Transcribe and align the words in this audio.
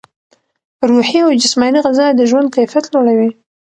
روحي 0.89 1.19
او 1.25 1.31
جسماني 1.43 1.79
غذا 1.85 2.07
د 2.13 2.19
ژوند 2.29 2.47
کیفیت 2.55 2.85
لوړوي. 2.93 3.31